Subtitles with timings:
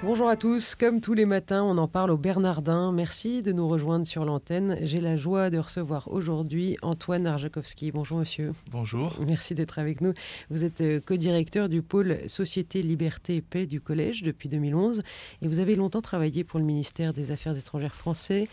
[0.00, 2.92] Bonjour à tous, comme tous les matins, on en parle au Bernardin.
[2.92, 4.78] Merci de nous rejoindre sur l'antenne.
[4.82, 7.90] J'ai la joie de recevoir aujourd'hui Antoine Arjakovski.
[7.90, 8.52] Bonjour monsieur.
[8.70, 9.16] Bonjour.
[9.26, 10.12] Merci d'être avec nous.
[10.50, 15.02] Vous êtes euh, co-directeur du pôle Société, Liberté et Paix du Collège depuis 2011
[15.42, 18.46] et vous avez longtemps travaillé pour le ministère des Affaires étrangères français.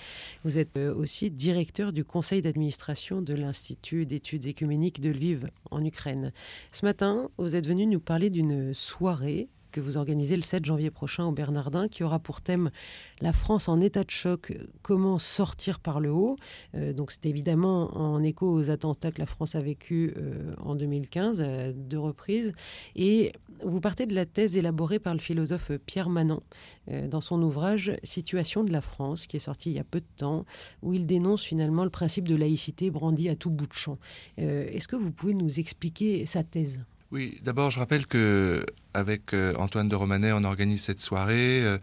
[0.45, 5.85] Vous êtes euh, aussi directeur du conseil d'administration de l'Institut d'études écuméniques de Lviv en
[5.85, 6.33] Ukraine.
[6.71, 10.89] Ce matin, vous êtes venu nous parler d'une soirée que vous organisez le 7 janvier
[10.89, 12.71] prochain au Bernardin, qui aura pour thème
[13.19, 16.37] La France en état de choc, comment sortir par le haut.
[16.75, 20.75] Euh, donc c'est évidemment en écho aux attentats que la France a vécu euh, en
[20.75, 22.53] 2015, à deux reprises.
[22.95, 23.33] Et
[23.65, 26.43] vous partez de la thèse élaborée par le philosophe Pierre Manant
[26.89, 29.99] euh, dans son ouvrage Situation de la France, qui est sorti il y a peu
[29.99, 30.45] de temps,
[30.83, 33.97] où il dénonce finalement le principe de laïcité brandi à tout bout de champ.
[34.37, 36.79] Est-ce que vous pouvez nous expliquer sa thèse?
[37.15, 41.77] Oui, d'abord, je rappelle que avec euh, Antoine de Romanet, on organise cette soirée euh,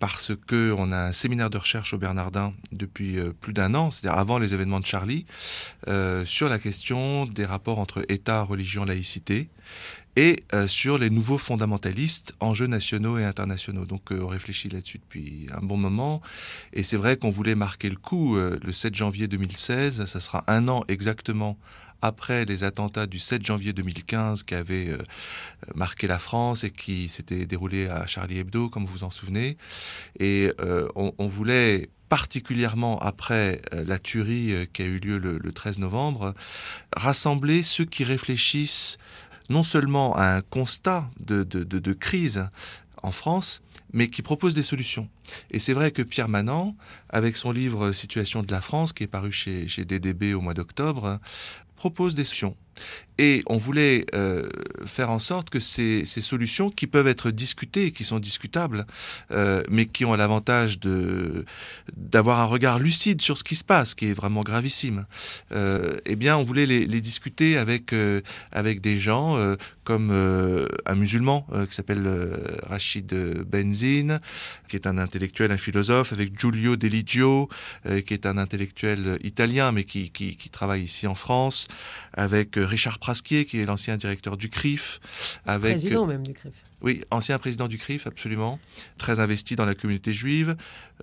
[0.00, 3.92] parce que on a un séminaire de recherche au Bernardin depuis euh, plus d'un an,
[3.92, 5.24] c'est-à-dire avant les événements de Charlie,
[6.24, 9.50] sur la question des rapports entre État, religion, laïcité
[10.16, 13.84] et sur les nouveaux fondamentalistes, enjeux nationaux et internationaux.
[13.84, 16.20] Donc on réfléchit là-dessus depuis un bon moment,
[16.72, 20.68] et c'est vrai qu'on voulait marquer le coup le 7 janvier 2016, ça sera un
[20.68, 21.56] an exactement
[22.02, 24.98] après les attentats du 7 janvier 2015 qui avaient euh,
[25.74, 29.56] marqué la France et qui s'étaient déroulés à Charlie Hebdo, comme vous vous en souvenez.
[30.18, 35.78] Et euh, on, voulait particulièrement après euh, la tuerie qui a eu lieu le, 13
[35.78, 36.34] novembre,
[36.96, 38.98] rassembler ceux qui réfléchissent
[39.48, 42.48] non seulement à un constat de, crise
[43.02, 45.08] en France, mais qui proposent des solutions.
[45.50, 46.74] Et c'est vrai que Pierre Manant,
[47.10, 50.54] avec son livre Situation de la France, qui est paru chez, chez DDB au mois
[50.54, 51.20] d'octobre,
[51.82, 52.54] propose des solutions.
[53.18, 54.48] Et on voulait euh,
[54.86, 58.86] faire en sorte que ces, solutions qui peuvent être discutées, qui sont discutables,
[59.30, 60.78] euh, mais qui ont l'avantage
[61.96, 65.06] d'avoir un regard lucide sur ce qui se passe, qui est vraiment gravissime.
[65.52, 67.92] Euh, eh bien, on voulait les, discuter avec
[68.52, 72.08] avec des gens comme un musulman qui s'appelle
[72.62, 73.12] Rachid
[73.44, 74.20] Benzine,
[74.68, 77.48] qui est un intellectuel, un philosophe, avec Giulio Deligio,
[78.06, 81.66] qui est un intellectuel italien, mais qui, qui, qui travaille ici en France,
[82.12, 85.00] avec Richard Prasquier, qui est l'ancien directeur du CRIF.
[85.46, 86.54] Avec, Président même du CRIF.
[86.82, 88.58] Oui, ancien président du CRIF, absolument.
[88.98, 90.56] Très investi dans la communauté juive.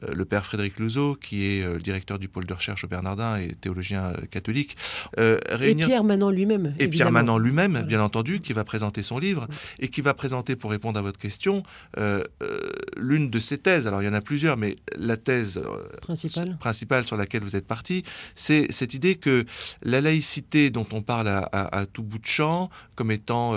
[0.04, 3.38] Euh, le père Frédéric Louzeau, qui est euh, directeur du pôle de recherche au Bernardin
[3.38, 4.78] et théologien euh, catholique.
[5.18, 6.76] Et Pierre Manant lui-même.
[6.80, 9.48] Et Pierre Manant lui-même, bien entendu, qui va présenter son livre
[9.80, 11.64] et qui va présenter, pour répondre à votre question,
[12.98, 13.88] l'une de ses thèses.
[13.88, 15.62] Alors, il y en a plusieurs, mais la thèse
[16.02, 18.04] principale, principale sur laquelle vous êtes parti,
[18.36, 19.46] c'est cette idée que
[19.82, 23.56] la laïcité dont on parle à, à tout bout de champ, comme étant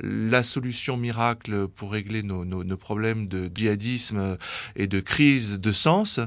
[0.00, 4.36] la solution miracle pour régler nos, problèmes de djihadisme
[4.76, 6.20] et de crise de sens.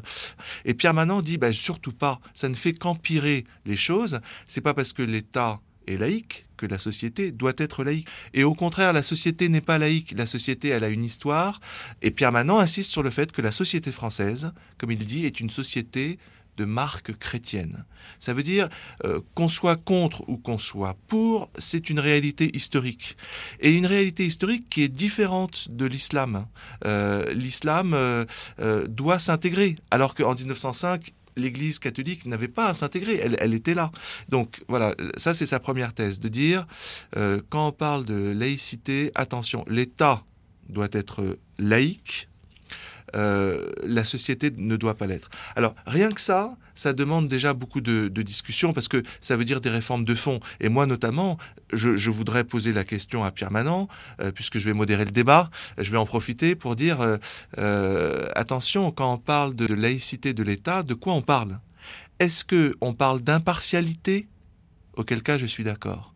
[0.66, 4.20] Et Pierre Manant dit bah, surtout pas, ça ne fait qu'empirer les choses.
[4.48, 8.08] C'est pas parce que l'État est laïque que la société doit être laïque.
[8.34, 10.14] Et au contraire, la société n'est pas laïque.
[10.18, 11.62] La société, elle a une histoire.
[12.02, 15.40] Et Pierre Manant insiste sur le fait que la société française, comme il dit, est
[15.40, 16.18] une société
[16.58, 17.86] de marque chrétienne.
[18.20, 18.68] Ça veut dire
[19.06, 23.16] euh, qu'on soit contre ou qu'on soit pour, c'est une réalité historique.
[23.60, 26.48] Et une réalité historique qui est différente de l'islam.
[26.86, 28.26] Euh, l'islam euh,
[28.88, 33.92] doit s'intégrer, alors qu'en 1905, l'Église catholique n'avait pas à s'intégrer, elle, elle, était là.
[34.30, 36.66] Donc voilà, ça c'est sa première thèse, de dire,
[37.14, 40.24] quand on parle de laïcité, attention, l'État
[40.68, 42.28] doit être laïque,
[43.16, 45.30] euh, la société ne doit pas l'être.
[45.56, 49.62] Alors rien que ça, ça demande déjà beaucoup de, discussions parce que ça veut dire
[49.62, 50.40] des réformes de fond.
[50.60, 51.38] Et moi notamment,
[51.72, 53.88] je, voudrais poser la question à Pierre Manant,
[54.20, 57.18] euh, puisque je vais modérer le débat, je vais en profiter pour dire
[57.58, 61.60] euh, attention quand on parle de laïcité de l'État, de quoi on parle?
[62.20, 64.28] Est-ce que on parle d'impartialité?
[64.96, 66.14] Auquel cas je suis d'accord.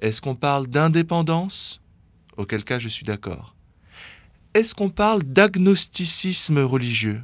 [0.00, 1.80] Est-ce qu'on parle d'indépendance?
[2.36, 3.54] Auquel cas je suis d'accord
[4.54, 7.22] est-ce qu'on parle d'agnosticisme religieux?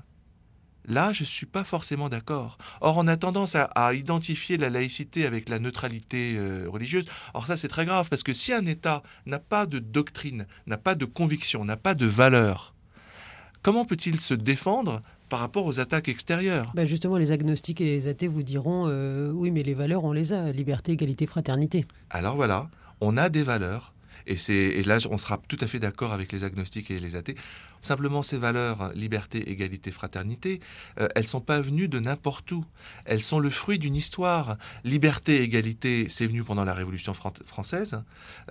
[0.87, 2.59] Là, je ne suis pas forcément d'accord.
[2.83, 7.07] Or, on a tendance à, identifier la laïcité avec la neutralité euh, religieuse.
[7.33, 10.77] Or, ça, c'est très grave, parce que si un État n'a pas de doctrine, n'a
[10.77, 12.75] pas de conviction, n'a pas de valeur,
[13.63, 15.01] comment peut-il se défendre
[15.31, 16.71] par rapport aux attaques extérieures?
[16.75, 20.13] Ben Justement, les agnostiques et les athées vous diront euh, oui, mais les valeurs, on
[20.13, 21.87] les a liberté, égalité, fraternité.
[22.11, 22.69] Alors voilà,
[23.01, 23.94] on a des valeurs
[24.27, 27.37] Et, et là, on sera tout à fait d'accord avec les agnostiques et les athées.
[27.85, 30.61] Simplement, ces valeurs, liberté, égalité, fraternité,
[30.99, 32.65] euh, elles sont pas venues de n'importe où.
[33.05, 34.57] Elles sont le fruit d'une histoire.
[34.85, 38.01] Liberté, égalité, c'est venu pendant la Révolution française.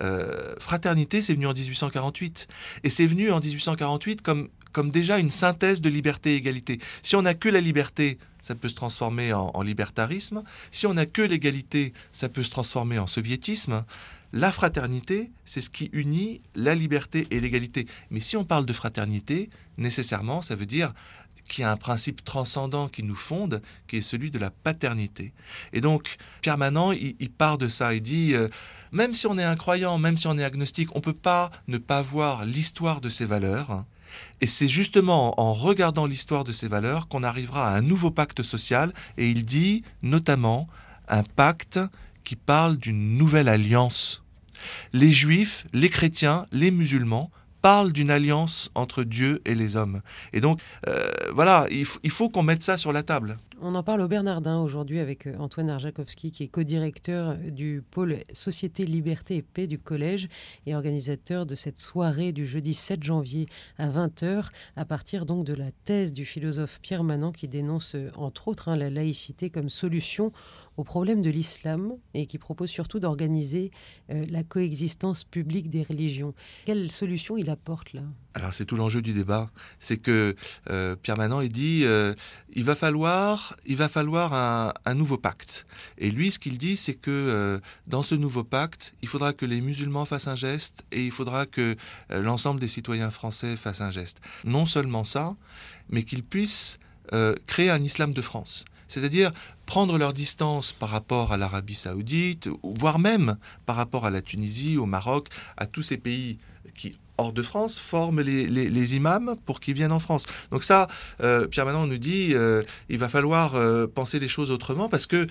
[0.00, 2.46] Euh, fraternité, c'est venu en 1848.
[2.84, 6.78] Et c'est venu en 1848 comme, comme déjà une synthèse de liberté égalité.
[7.02, 10.44] Si on n'a que la liberté, ça peut se transformer en, en libertarisme.
[10.70, 13.82] Si on n'a que l'égalité, ça peut se transformer en soviétisme.
[14.36, 17.86] La fraternité, c'est ce qui unit la liberté et l'égalité.
[18.10, 19.48] Mais si on parle de fraternité,
[19.78, 20.92] nécessairement, ça veut dire
[21.48, 25.32] qu'il y a un principe transcendant qui nous fonde, qui est celui de la paternité.
[25.72, 27.94] Et donc, Pierre Manant, il, part de ça.
[27.94, 28.48] Il dit, euh,
[28.90, 31.78] même si on est incroyant, même si on est agnostique, on ne peut pas ne
[31.78, 33.84] pas voir l'histoire de ces valeurs.
[34.40, 38.42] Et c'est justement en regardant l'histoire de ces valeurs qu'on arrivera à un nouveau pacte
[38.42, 38.92] social.
[39.16, 40.66] Et il dit notamment
[41.06, 41.78] un pacte
[42.24, 44.23] qui parle d'une nouvelle alliance
[44.92, 47.30] les juifs, les chrétiens, les musulmans
[47.64, 50.02] parlent d'une alliance entre Dieu et les hommes.
[50.34, 53.38] Et donc, euh, voilà, il, faut qu'on mette ça sur la table.
[53.66, 58.18] On en parle au Bernardin aujourd'hui avec euh, Antoine Arjakovski, qui est co-directeur du pôle
[58.34, 60.28] Société, Liberté et Paix du Collège
[60.66, 63.46] et organisateur de cette soirée du jeudi 7 janvier
[63.78, 68.10] à 20h, à partir donc de la thèse du philosophe Pierre Manant qui dénonce euh,
[68.16, 70.30] entre autres hein, la laïcité comme solution
[70.76, 73.70] au problème de l'islam et qui propose surtout d'organiser
[74.10, 76.34] euh, la coexistence publique des religions.
[76.66, 78.02] Quelle solution il apporte là?
[78.34, 79.48] Alors c'est tout l'enjeu du débat,
[79.78, 80.34] c'est que
[80.68, 82.14] euh, Pierre Manant il dit euh,
[82.54, 85.66] il va falloir il va falloir un, un nouveau pacte.
[85.98, 89.60] Et lui ce qu'il dit c'est que dans ce nouveau pacte il faudra que les
[89.60, 91.76] musulmans fassent un geste et il faudra que
[92.10, 94.20] l'ensemble des citoyens français fassent un geste.
[94.44, 95.36] Non seulement ça,
[95.88, 96.78] mais qu'ils puissent
[97.46, 98.64] créer un islam de France
[98.94, 99.32] c'est-à-dire
[99.66, 104.76] prendre leur distance par rapport à l'Arabie saoudite, voire même par rapport à la Tunisie,
[104.76, 106.38] au Maroc, à tous ces pays
[106.76, 110.26] qui hors de France forment les, imams pour qu'ils viennent en France.
[110.50, 110.88] Donc ça,
[111.22, 115.06] euh, Pierre Manon nous dit, euh, il va falloir euh, penser les choses autrement parce
[115.06, 115.26] que,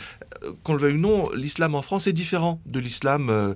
[0.64, 3.56] qu'on le veuille ou non, l'islam en France est différent de l'islam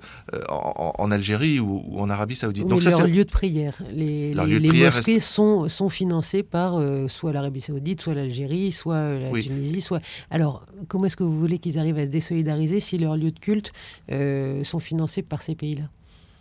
[0.50, 2.68] en, Algérie ou, en Arabie Saoudite.
[2.68, 3.82] Donc ça, leur lieu de prière.
[3.92, 6.80] Les, les, mosquées sont, sont financées par
[7.10, 10.02] soit l'Arabie Saoudite, soit l'Algérie, soit la Tunisie, soit.
[10.30, 13.40] Alors, comment est-ce que vous voulez qu'ils arrivent à se désolidariser si leurs lieux de
[13.40, 13.72] culte
[14.64, 15.86] sont financés par ces pays-là?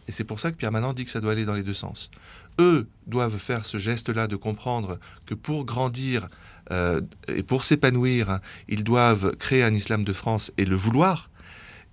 [0.08, 1.74] Et c'est pour ça que Pierre Manant dit que ça doit aller dans les deux
[1.74, 2.10] sens.
[2.60, 6.28] Eux doivent faire ce geste-là de comprendre que pour grandir
[6.70, 11.30] euh, et pour s'épanouir, ils doivent créer un islam de France et le vouloir.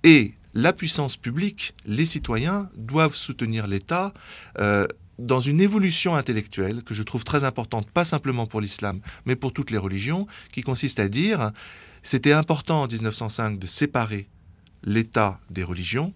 [0.03, 4.13] Et la puissance publique, les citoyens, doivent soutenir l'État.
[4.59, 4.87] Euh,
[5.19, 9.53] dans une évolution intellectuelle que je trouve très importante, pas simplement pour l'islam, mais pour
[9.53, 11.51] toutes les religions, qui consiste à dire
[12.01, 14.27] c'était important en 1905 de séparer
[14.83, 16.13] l'État des religions,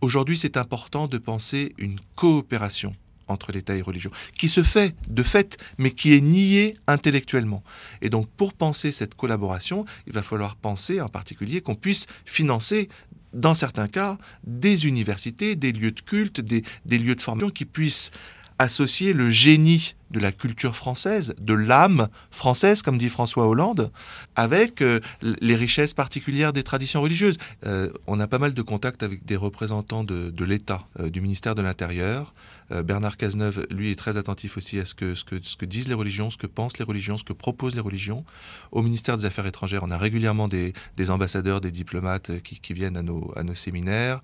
[0.00, 2.94] Aujourd'hui, c'est important de penser une coopération
[3.26, 7.62] entre l'État et les religions, qui se fait de fait, mais qui est niée intellectuellement.
[8.00, 12.88] Et donc, pour penser cette collaboration, il va falloir penser en particulier qu'on puisse financer
[13.34, 17.66] dans certains cas, des universités, des lieux de culte, des, des lieux de formation qui
[17.66, 18.10] puissent
[18.58, 23.90] associer le génie de la culture française, de l'âme française, comme dit François Hollande,
[24.36, 27.38] avec euh, les richesses particulières des traditions religieuses.
[27.66, 31.54] Euh, on a pas mal de contacts avec des représentants de, l'État, euh, du ministère
[31.54, 32.32] de l'Intérieur.
[32.70, 36.46] Bernard Cazeneuve, lui, est très attentif aussi à ce que, disent les religions, ce que
[36.46, 38.24] pensent les religions, ce que proposent les religions.
[38.72, 40.72] Au ministère des Affaires étrangères, on a régulièrement des,
[41.08, 44.20] ambassadeurs, des diplomates qui, viennent à nos, à nos séminaires.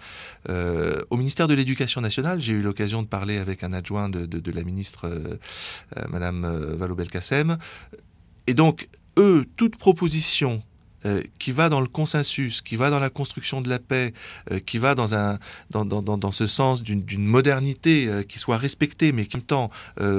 [0.48, 4.52] au ministère de l'Éducation nationale, j'ai eu l'occasion de parler avec un adjoint de, de
[4.52, 5.08] la ministre
[5.96, 7.58] euh, Madame euh, Vallaud-Belkacem.
[8.46, 10.62] Et donc, eux, toute proposition
[11.06, 14.14] euh, qui va dans le consensus, qui va dans la construction de la paix,
[14.50, 15.38] euh, qui va dans, un,
[15.70, 19.46] dans, dans, dans ce sens d'une modernité euh, qui soit respectée, mais qui en même
[19.46, 19.70] temps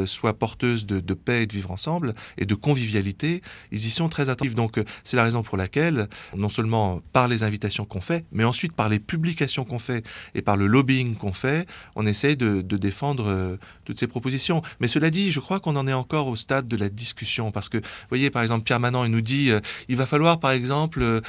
[0.06, 4.30] soit porteuse de, paix et de vivre ensemble et de convivialité, ils y sont très
[4.30, 4.54] attentifs.
[4.54, 8.74] Donc c'est la raison pour laquelle, non seulement par les invitations qu'on fait, mais ensuite
[8.74, 12.78] par les publications qu'on fait et par le lobbying qu'on fait, on essaye de, de
[12.78, 14.62] défendre toutes ces propositions.
[14.80, 17.70] Mais cela dit, je crois qu'on en est encore au stade de la discussion, parce
[17.70, 19.52] que, vous voyez, par exemple, Pierre Manant, il nous dit,
[19.88, 21.22] il va falloir, par exemple, euh,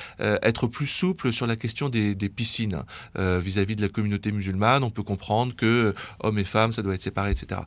[0.42, 2.82] être plus souple sur la question des, piscines
[3.18, 4.82] euh, vis-à-vis de la communauté musulmane.
[4.82, 7.60] On peut comprendre que euh, hommes et femmes, ça doit être séparé, etc.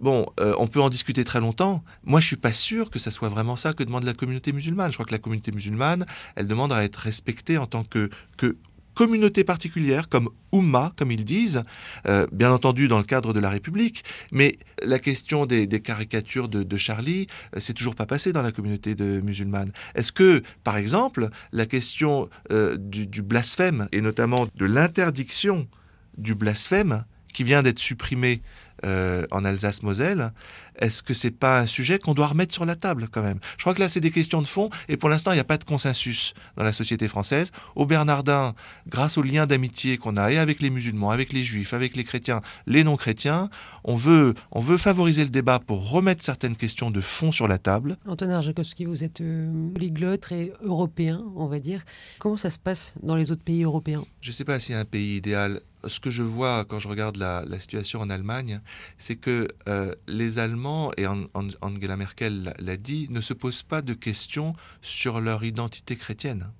[0.00, 1.82] Bon, on peut en discuter très longtemps.
[2.04, 4.90] Moi, je suis pas sûr que ça soit vraiment ça que demande la communauté musulmane.
[4.90, 6.06] Je crois que la communauté musulmane,
[6.36, 8.56] elle demande à être respectée en tant que, que
[8.98, 11.62] communauté particulière, comme Oumma, comme ils disent,
[12.08, 14.02] euh, bien entendu dans le cadre de la République,
[14.32, 18.96] mais la question des, caricatures de, Charlie, euh, c'est toujours pas passé dans la communauté
[18.96, 19.70] de musulmane.
[19.94, 25.68] Est-ce que, par exemple, la question euh, du, blasphème, et notamment de l'interdiction
[26.16, 28.42] du blasphème, qui vient d'être supprimé
[28.84, 30.32] euh, en Alsace-Moselle,
[30.78, 33.38] est-ce que c'est pas un sujet qu'on doit remettre sur la table quand même?
[33.56, 35.44] Je crois que là, c'est des questions de fond, et pour l'instant, il n'y a
[35.44, 37.52] pas de consensus dans la société française.
[37.74, 38.54] Au Bernardin,
[38.88, 42.04] grâce aux liens d'amitié qu'on a et avec les musulmans, avec les juifs, avec les
[42.04, 43.50] chrétiens, les non-chrétiens,
[43.84, 47.58] on veut, on veut favoriser le débat pour remettre certaines questions de fond sur la
[47.58, 47.96] table.
[48.06, 51.84] Antoine Arjakowski, vous êtes euh, polyglotte et européen, on va dire.
[52.18, 54.04] Comment ça se passe dans les autres pays européens?
[54.20, 56.78] Je ne sais pas s'il y a un pays idéal ce que je vois quand
[56.78, 58.60] je regarde la, situation en Allemagne,
[58.98, 63.94] c'est que euh, les Allemands, et Angela Merkel l'a dit, ne se posent pas de
[63.94, 66.50] questions sur leur identité chrétienne.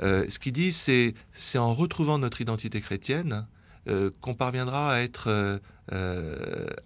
[0.00, 3.46] Euh, ce qu'ils disent, c'est c'est en retrouvant notre identité chrétienne
[3.88, 5.60] euh, qu'on parviendra à être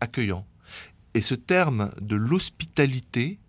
[0.01, 0.47] accueillant.
[1.15, 3.41] Et ce terme de l'hospitalité,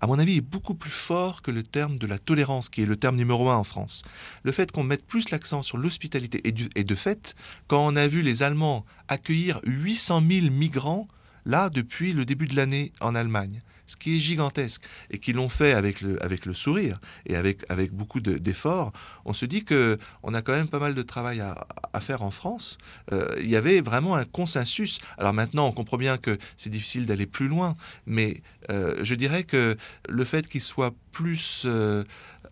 [0.00, 2.86] à mon avis, est beaucoup plus fort que le terme de la tolérance, qui est
[2.86, 4.02] le terme numéro un en France.
[4.44, 7.34] Le fait qu'on mette plus l'accent sur l'hospitalité, et, de fait,
[7.66, 11.08] quand on a vu les Allemands accueillir 800 000 migrants,
[11.50, 15.48] là, depuis le début de l'année en Allemagne, ce qui est gigantesque, et qui l'ont
[15.48, 18.92] fait avec le, avec le sourire et avec, avec beaucoup d'efforts,
[19.24, 22.22] on se dit que on a quand même pas mal de travail à, à faire
[22.22, 22.78] en France.
[23.12, 25.00] Euh, il y avait vraiment un consensus.
[25.18, 27.74] Alors maintenant, on comprend bien que c'est difficile d'aller plus loin,
[28.06, 29.76] mais euh, je dirais que
[30.08, 32.04] le fait qu'il soit plus euh,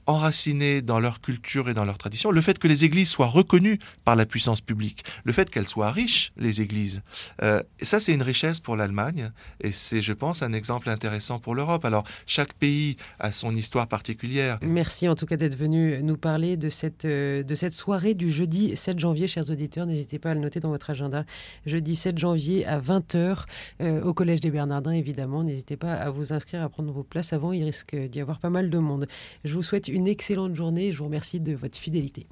[0.08, 3.78] enracinés dans leur culture et dans leur tradition, le fait que les églises soient reconnues
[4.04, 7.02] par la puissance publique, le fait qu'elles soient riches, les églises,
[7.42, 11.54] euh, ça c'est une richesse pour l'Allemagne et c'est, je pense, un exemple intéressant pour
[11.54, 11.84] l'Europe.
[11.84, 14.58] Alors chaque pays a son histoire particulière.
[14.62, 18.30] Merci en tout cas d'être venu nous parler de cette, euh, de cette soirée du
[18.30, 19.86] jeudi 7 janvier, chers auditeurs.
[19.86, 21.24] N'hésitez pas à le noter dans votre agenda.
[21.66, 23.44] Jeudi 7 janvier à 20h
[23.82, 25.44] euh, au Collège des Bernardins, évidemment.
[25.44, 27.52] N'hésitez pas à vous inscrire, à prendre vos places avant.
[27.52, 29.08] Il risque d'y avoir pas mal de monde.
[29.44, 30.92] Je vous souhaite une excellente journée.
[30.92, 32.28] Je vous remercie de votre fidélité.